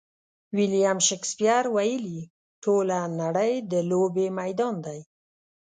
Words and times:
ویلیم 0.55 0.97
شکسپیر 1.07 1.63
ویلي: 1.75 2.19
ټوله 2.63 2.99
نړۍ 3.21 3.53
د 3.71 3.73
لوبې 3.89 4.27
میدان 4.39 4.75
دی. 4.85 4.99